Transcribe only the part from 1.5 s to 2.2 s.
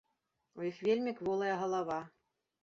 галава.